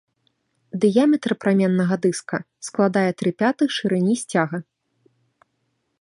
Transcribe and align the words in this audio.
Дыяметр 0.85 1.31
праменнага 1.43 1.95
дыска 2.07 2.37
складае 2.69 3.05
тры 3.19 3.29
пятых 3.43 3.69
шырыні 3.79 4.15
сцяга. 4.23 4.57